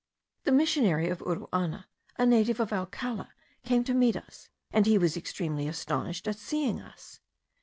[0.45, 1.85] The missionary of Uruana,
[2.17, 6.79] a native of Alcala, came to meet us, and he was extremely astonished at seeing
[6.81, 7.19] us.